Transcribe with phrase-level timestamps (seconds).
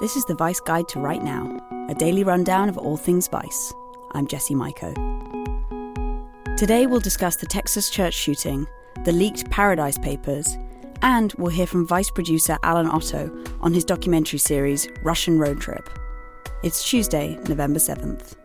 [0.00, 1.58] This is the Vice Guide to Right Now,
[1.90, 3.74] a daily rundown of all things Vice.
[4.12, 4.94] I'm Jesse Maiko.
[6.56, 8.66] Today we'll discuss the Texas church shooting,
[9.04, 10.56] the leaked Paradise Papers,
[11.02, 15.86] and we'll hear from Vice producer Allen Otto on his documentary series Russian Road Trip.
[16.62, 18.36] It's Tuesday, November 7th.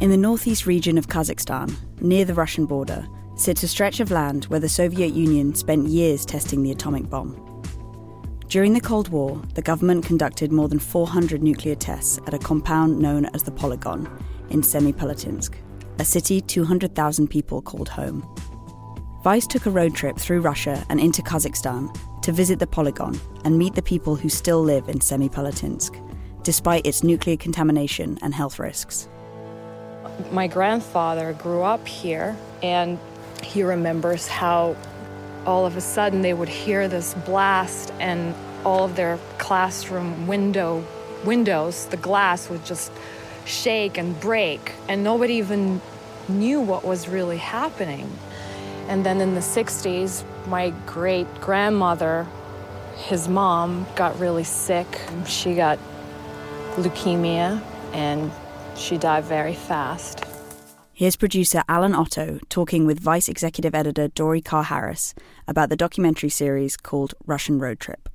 [0.00, 3.06] In the northeast region of Kazakhstan, near the Russian border,
[3.36, 7.40] sits a stretch of land where the Soviet Union spent years testing the atomic bomb.
[8.48, 12.98] During the Cold War, the government conducted more than 400 nuclear tests at a compound
[12.98, 14.08] known as the Polygon
[14.50, 15.54] in Semipalatinsk,
[15.98, 18.24] a city 200,000 people called home.
[19.24, 23.58] Vice took a road trip through Russia and into Kazakhstan to visit the Polygon and
[23.58, 25.98] meet the people who still live in Semipalatinsk,
[26.44, 29.08] despite its nuclear contamination and health risks.
[30.30, 32.98] My grandfather grew up here, and
[33.44, 34.76] he remembers how
[35.46, 40.84] all of a sudden they would hear this blast, and all of their classroom window
[41.24, 42.92] windows, the glass would just
[43.44, 45.80] shake and break, and nobody even
[46.28, 48.10] knew what was really happening.
[48.88, 52.26] And then in the 60s, my great grandmother,
[52.96, 54.86] his mom, got really sick.
[55.26, 55.78] She got
[56.76, 58.30] leukemia and
[58.76, 60.23] she died very fast.
[60.96, 65.12] Here's producer Allen Otto talking with Vice Executive Editor Dori Carr Harris
[65.48, 68.08] about the documentary series called Russian Road Trip.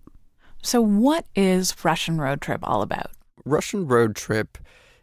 [0.62, 3.12] So, what is Russian Road Trip all about?
[3.44, 4.58] Russian Road Trip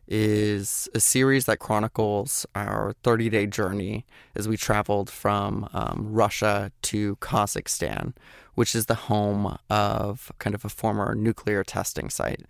[0.08, 6.72] is a series that chronicles our 30 day journey as we traveled from um, Russia
[6.80, 8.14] to Kazakhstan,
[8.54, 12.46] which is the home of kind of a former nuclear testing site.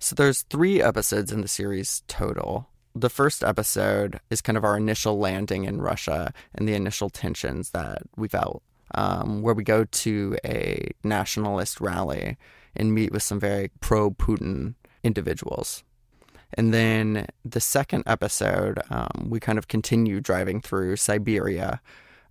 [0.00, 2.68] So there's three episodes in the series total.
[2.96, 7.70] The first episode is kind of our initial landing in Russia and the initial tensions
[7.70, 8.62] that we felt,
[8.94, 12.36] um, where we go to a nationalist rally
[12.76, 15.82] and meet with some very pro Putin individuals.
[16.56, 21.80] And then the second episode, um, we kind of continue driving through Siberia,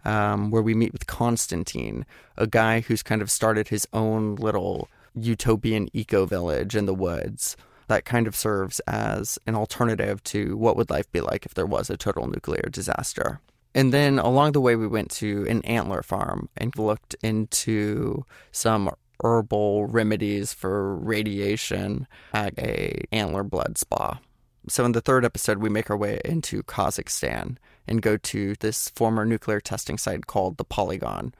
[0.06, 2.06] um, where we meet with Konstantin,
[2.38, 7.58] a guy who's kind of started his own little utopian eco village in the woods
[7.94, 11.68] that kind of serves as an alternative to what would life be like if there
[11.68, 13.40] was a total nuclear disaster.
[13.76, 18.90] And then along the way, we went to an antler farm and looked into some
[19.24, 24.20] herbal remedies for radiation at a antler blood spa.
[24.68, 28.90] So in the third episode, we make our way into Kazakhstan and go to this
[28.90, 31.36] former nuclear testing site called the Polygon.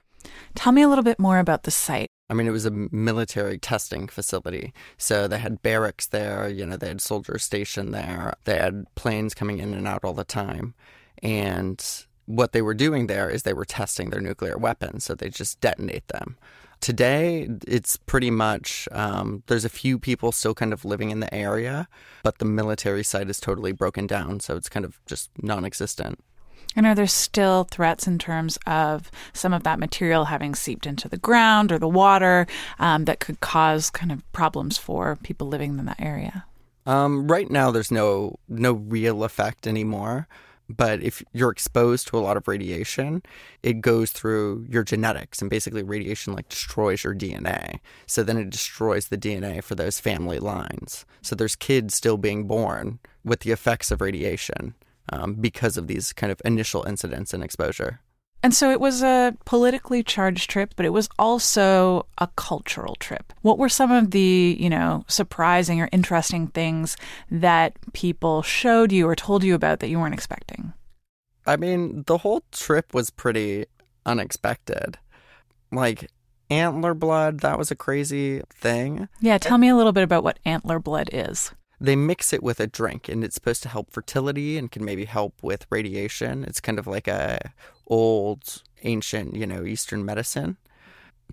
[0.54, 2.10] Tell me a little bit more about the site.
[2.30, 4.74] I mean, it was a military testing facility.
[4.98, 9.34] So they had barracks there, you know, they had soldiers stationed there, they had planes
[9.34, 10.74] coming in and out all the time.
[11.22, 11.84] And
[12.26, 15.04] what they were doing there is they were testing their nuclear weapons.
[15.04, 16.38] So they just detonate them.
[16.80, 21.34] Today, it's pretty much, um, there's a few people still kind of living in the
[21.34, 21.88] area,
[22.24, 24.42] but the military site is totally broken down.
[24.42, 26.20] So it's kind of just non existent.
[26.76, 31.08] And are there still threats in terms of some of that material having seeped into
[31.08, 32.48] the ground or the water
[32.80, 36.46] um, that could cause kind of problems for people living in that area?
[36.86, 40.28] Um, right now, there's no no real effect anymore.
[40.70, 43.22] But if you're exposed to a lot of radiation,
[43.64, 47.80] it goes through your genetics, and basically, radiation like destroys your DNA.
[48.08, 51.06] So then it destroys the DNA for those family lines.
[51.22, 54.74] So there's kids still being born with the effects of radiation
[55.10, 58.00] um, because of these kind of initial incidents and exposure.
[58.44, 63.32] And so it was a politically charged trip, but it was also a cultural trip.
[63.42, 66.98] What were some of the, you know, surprising or interesting things
[67.32, 70.74] that people showed you or told you about that you weren't expecting?
[71.48, 73.66] I mean, the whole trip was pretty
[74.06, 74.98] unexpected.
[75.72, 76.12] Like
[76.50, 79.08] antler blood, that was a crazy thing.
[79.22, 81.52] Yeah, tell me a little bit about what antler blood is
[81.84, 85.04] they mix it with a drink and it's supposed to help fertility and can maybe
[85.04, 86.46] help with radiation.
[86.46, 87.52] It's kind of like a
[87.88, 90.56] old ancient, you know, eastern medicine.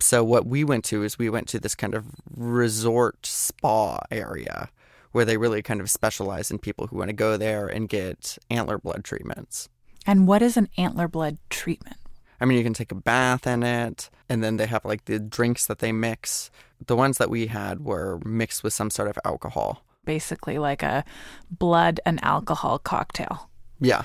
[0.00, 4.70] So what we went to is we went to this kind of resort spa area
[5.12, 8.37] where they really kind of specialize in people who want to go there and get
[8.50, 9.69] antler blood treatments.
[10.05, 11.96] And what is an antler blood treatment?
[12.41, 15.19] I mean, you can take a bath in it, and then they have like the
[15.20, 16.50] drinks that they mix.
[16.85, 19.85] The ones that we had were mixed with some sort of alcohol.
[20.05, 21.05] Basically, like a
[21.50, 23.50] blood and alcohol cocktail.
[23.81, 24.02] Yeah.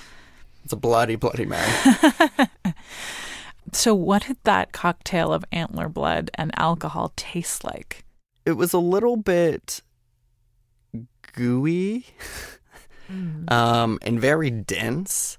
[0.63, 1.71] It's a bloody, bloody Mary.
[3.71, 8.03] so, what did that cocktail of antler blood and alcohol taste like?
[8.45, 9.81] It was a little bit
[11.33, 12.05] gooey
[13.11, 13.51] mm.
[13.51, 15.37] um, and very dense.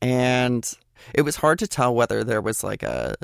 [0.00, 0.70] And
[1.14, 3.14] it was hard to tell whether there was like a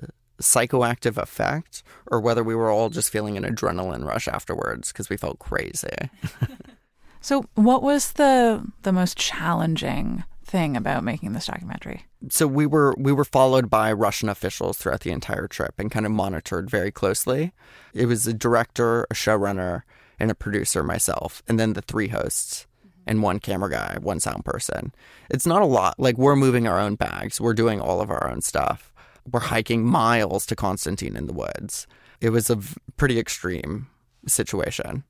[0.40, 5.16] psychoactive effect or whether we were all just feeling an adrenaline rush afterwards because we
[5.16, 6.10] felt crazy.
[7.20, 12.04] so, what was the the most challenging thing about making this documentary?
[12.28, 16.06] So we were we were followed by Russian officials throughout the entire trip and kind
[16.06, 17.52] of monitored very closely.
[17.94, 19.82] It was a director, a showrunner,
[20.20, 22.66] and a producer, myself, and then the three hosts
[23.06, 24.92] and one camera guy, one sound person.
[25.28, 25.98] It's not a lot.
[25.98, 28.91] Like we're moving our own bags, we're doing all of our own stuff.
[29.30, 31.86] We're hiking miles to Constantine in the woods.
[32.20, 32.58] It was a
[32.96, 33.88] pretty extreme
[34.26, 35.04] situation.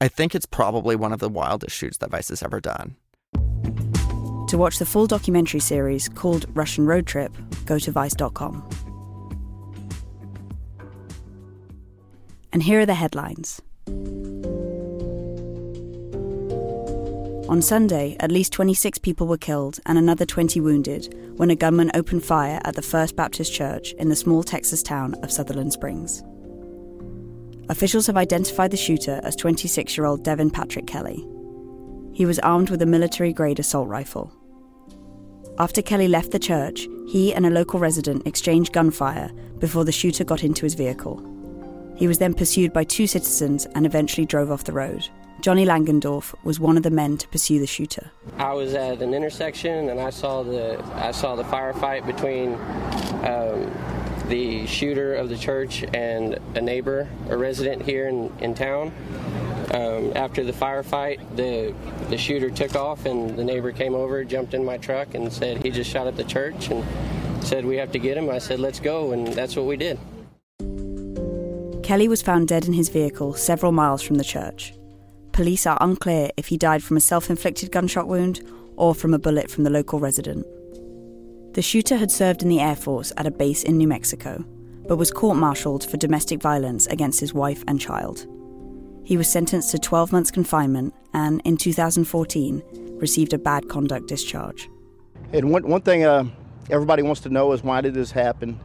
[0.00, 2.96] I think it's probably one of the wildest shoots that Vice has ever done.
[4.48, 7.32] To watch the full documentary series called Russian Road Trip,
[7.64, 8.68] go to vice.com.
[12.52, 13.60] And here are the headlines.
[17.46, 21.90] On Sunday, at least 26 people were killed and another 20 wounded when a gunman
[21.92, 26.22] opened fire at the First Baptist Church in the small Texas town of Sutherland Springs.
[27.68, 31.22] Officials have identified the shooter as 26 year old Devin Patrick Kelley.
[32.14, 34.32] He was armed with a military grade assault rifle.
[35.58, 40.24] After Kelley left the church, he and a local resident exchanged gunfire before the shooter
[40.24, 41.22] got into his vehicle.
[41.94, 45.06] He was then pursued by two citizens and eventually drove off the road.
[45.44, 48.10] Johnny Langendorff was one of the men to pursue the shooter.
[48.38, 52.54] I was at an intersection and I saw the I saw the firefight between
[53.26, 53.70] um,
[54.30, 58.90] the shooter of the church and a neighbor, a resident here in, in town.
[59.74, 61.74] Um, after the firefight, the
[62.08, 65.62] the shooter took off and the neighbor came over, jumped in my truck, and said
[65.62, 66.82] he just shot at the church and
[67.44, 68.30] said we have to get him.
[68.30, 69.98] I said let's go, and that's what we did.
[71.82, 74.72] Kelley was found dead in his vehicle several miles from the church.
[75.34, 78.40] Police are unclear if he died from a self inflicted gunshot wound
[78.76, 80.46] or from a bullet from the local resident.
[81.54, 84.44] The shooter had served in the Air Force at a base in New Mexico,
[84.86, 88.28] but was court martialed for domestic violence against his wife and child.
[89.02, 92.62] He was sentenced to 12 months confinement and, in 2014,
[93.00, 94.68] received a bad conduct discharge.
[95.32, 96.26] And one, one thing uh,
[96.70, 98.60] everybody wants to know is why did this happen?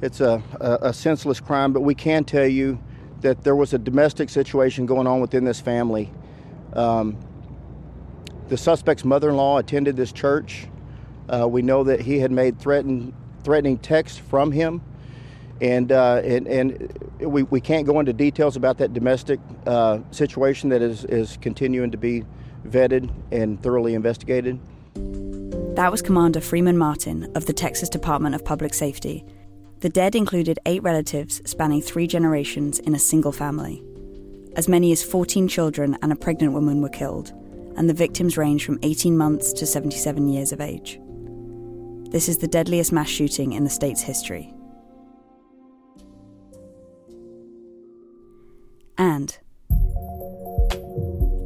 [0.00, 2.78] It's a, a, a senseless crime, but we can tell you
[3.22, 6.12] that there was a domestic situation going on within this family.
[6.74, 7.16] Um,
[8.48, 10.66] the suspect's mother-in-law attended this church.
[11.28, 13.14] Uh, we know that he had made threaten,
[13.44, 14.82] threatening texts from him,
[15.60, 20.68] and uh, and, and we, we can't go into details about that domestic uh, situation
[20.70, 22.24] that is is continuing to be
[22.66, 24.58] vetted and thoroughly investigated.
[25.76, 29.24] That was Commander Freeman Martin of the Texas Department of Public Safety
[29.82, 33.82] the dead included eight relatives spanning three generations in a single family.
[34.54, 37.32] As many as 14 children and a pregnant woman were killed,
[37.76, 41.00] and the victims range from 18 months to 77 years of age.
[42.10, 44.54] This is the deadliest mass shooting in the state's history.
[48.96, 49.36] And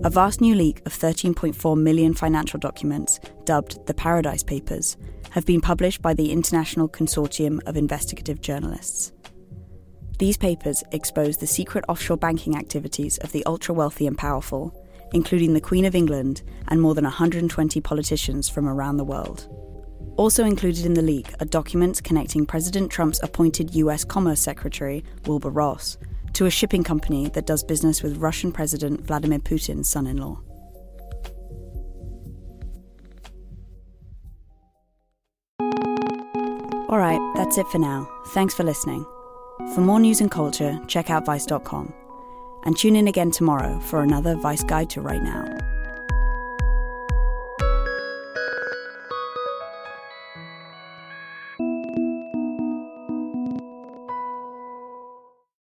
[0.04, 4.99] a vast new leak of 13.4 million financial documents, dubbed the Paradise Papers,
[5.36, 9.12] have been published by the International Consortium of Investigative Journalists.
[10.18, 14.74] These papers expose the secret offshore banking activities of the ultra wealthy and powerful,
[15.12, 19.46] including the Queen of England and more than 120 politicians from around the world.
[20.16, 25.50] Also included in the leak are documents connecting President Trump's appointed US Commerce Secretary, Wilbur
[25.50, 25.98] Ross,
[26.32, 30.40] to a shipping company that does business with Russian President Vladimir Putin's son in law.
[36.96, 38.08] All right, that's it for now.
[38.28, 39.04] Thanks for listening.
[39.74, 41.92] For more news and culture, check out Vice.com.
[42.64, 45.44] And tune in again tomorrow for another Vice Guide to Right Now.